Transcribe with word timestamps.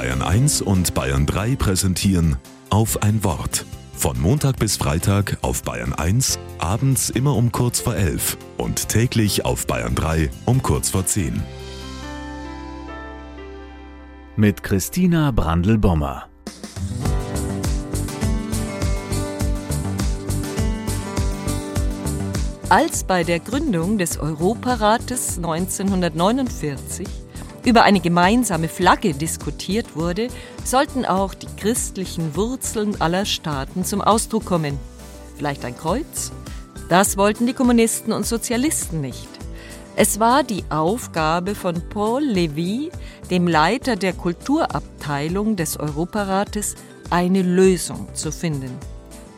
Bayern 0.00 0.22
1 0.22 0.62
und 0.62 0.94
Bayern 0.94 1.26
3 1.26 1.56
präsentieren 1.56 2.38
auf 2.70 3.02
ein 3.02 3.22
Wort. 3.22 3.66
Von 3.92 4.18
Montag 4.18 4.58
bis 4.58 4.78
Freitag 4.78 5.36
auf 5.42 5.62
Bayern 5.62 5.92
1, 5.92 6.38
abends 6.56 7.10
immer 7.10 7.36
um 7.36 7.52
kurz 7.52 7.80
vor 7.80 7.94
11 7.94 8.38
und 8.56 8.88
täglich 8.88 9.44
auf 9.44 9.66
Bayern 9.66 9.94
3 9.94 10.30
um 10.46 10.62
kurz 10.62 10.88
vor 10.88 11.04
10. 11.04 11.42
Mit 14.36 14.62
Christina 14.62 15.32
Brandl-Bommer. 15.32 16.30
Als 22.70 23.04
bei 23.04 23.22
der 23.22 23.40
Gründung 23.40 23.98
des 23.98 24.16
Europarates 24.16 25.36
1949 25.36 27.06
über 27.64 27.82
eine 27.82 28.00
gemeinsame 28.00 28.68
Flagge 28.68 29.14
diskutiert 29.14 29.96
wurde, 29.96 30.28
sollten 30.64 31.04
auch 31.04 31.34
die 31.34 31.48
christlichen 31.58 32.36
Wurzeln 32.36 33.00
aller 33.00 33.24
Staaten 33.24 33.84
zum 33.84 34.00
Ausdruck 34.00 34.44
kommen. 34.44 34.78
Vielleicht 35.36 35.64
ein 35.64 35.76
Kreuz? 35.76 36.32
Das 36.88 37.16
wollten 37.16 37.46
die 37.46 37.52
Kommunisten 37.52 38.12
und 38.12 38.26
Sozialisten 38.26 39.00
nicht. 39.00 39.28
Es 39.96 40.18
war 40.18 40.42
die 40.44 40.64
Aufgabe 40.70 41.54
von 41.54 41.82
Paul 41.90 42.22
Levy, 42.22 42.90
dem 43.30 43.46
Leiter 43.46 43.96
der 43.96 44.12
Kulturabteilung 44.12 45.56
des 45.56 45.78
Europarates, 45.78 46.74
eine 47.10 47.42
Lösung 47.42 48.08
zu 48.14 48.32
finden. 48.32 48.70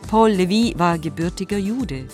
Paul 0.09 0.29
Levy 0.29 0.73
war 0.77 0.99
gebürtiger 0.99 1.57
Jude. 1.57 2.05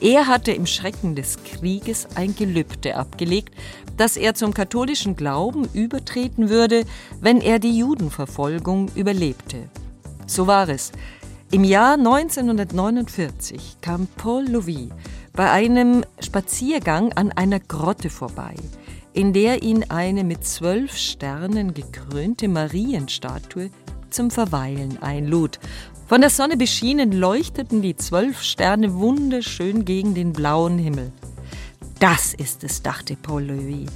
Er 0.00 0.26
hatte 0.26 0.52
im 0.52 0.64
Schrecken 0.64 1.14
des 1.14 1.36
Krieges 1.44 2.08
ein 2.14 2.34
Gelübde 2.34 2.96
abgelegt, 2.96 3.54
dass 3.98 4.16
er 4.16 4.34
zum 4.34 4.54
katholischen 4.54 5.14
Glauben 5.14 5.68
übertreten 5.74 6.48
würde, 6.48 6.84
wenn 7.20 7.42
er 7.42 7.58
die 7.58 7.76
Judenverfolgung 7.76 8.88
überlebte. 8.94 9.68
So 10.26 10.46
war 10.46 10.70
es. 10.70 10.92
Im 11.50 11.64
Jahr 11.64 11.94
1949 11.94 13.76
kam 13.82 14.06
Paul 14.16 14.46
Louis 14.48 14.88
bei 15.34 15.50
einem 15.50 16.04
Spaziergang 16.20 17.12
an 17.12 17.32
einer 17.32 17.60
Grotte 17.60 18.08
vorbei, 18.08 18.54
in 19.12 19.34
der 19.34 19.62
ihn 19.62 19.84
eine 19.90 20.24
mit 20.24 20.46
zwölf 20.46 20.96
Sternen 20.96 21.74
gekrönte 21.74 22.48
Marienstatue 22.48 23.70
zum 24.10 24.30
Verweilen 24.30 25.02
einlud 25.02 25.58
von 26.10 26.22
der 26.22 26.30
Sonne 26.30 26.56
beschienen 26.56 27.12
leuchteten 27.12 27.82
die 27.82 27.94
zwölf 27.94 28.42
Sterne 28.42 28.94
wunderschön 28.94 29.84
gegen 29.84 30.12
den 30.12 30.32
blauen 30.32 30.76
Himmel. 30.76 31.12
Das 32.00 32.34
ist 32.34 32.64
es, 32.64 32.82
dachte 32.82 33.14
Paul 33.14 33.44
Levy. 33.44 33.86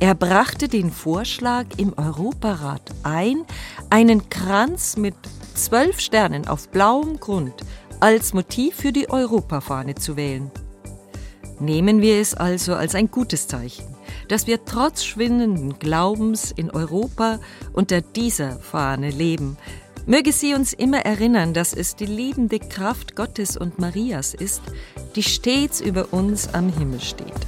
Er 0.00 0.14
brachte 0.14 0.68
den 0.68 0.90
Vorschlag 0.90 1.66
im 1.76 1.92
Europarat 1.98 2.80
ein, 3.02 3.44
einen 3.90 4.30
Kranz 4.30 4.96
mit 4.96 5.14
zwölf 5.54 6.00
Sternen 6.00 6.48
auf 6.48 6.70
blauem 6.70 7.20
Grund 7.20 7.52
als 8.00 8.32
Motiv 8.32 8.76
für 8.76 8.92
die 8.92 9.10
Europafahne 9.10 9.96
zu 9.96 10.16
wählen. 10.16 10.50
Nehmen 11.58 12.00
wir 12.00 12.22
es 12.22 12.32
also 12.32 12.74
als 12.74 12.94
ein 12.94 13.10
gutes 13.10 13.48
Zeichen, 13.48 13.89
dass 14.28 14.46
wir 14.46 14.64
trotz 14.64 15.04
schwindenden 15.04 15.78
Glaubens 15.78 16.52
in 16.52 16.70
Europa 16.70 17.38
unter 17.72 18.00
dieser 18.00 18.58
Fahne 18.58 19.10
leben, 19.10 19.56
Möge 20.06 20.32
sie 20.32 20.54
uns 20.54 20.72
immer 20.72 21.00
erinnern, 21.04 21.54
dass 21.54 21.74
es 21.74 21.94
die 21.94 22.06
liebende 22.06 22.58
Kraft 22.58 23.14
Gottes 23.16 23.56
und 23.56 23.78
Marias 23.78 24.34
ist, 24.34 24.62
die 25.14 25.22
stets 25.22 25.80
über 25.80 26.12
uns 26.12 26.52
am 26.54 26.72
Himmel 26.72 27.00
steht. 27.00 27.46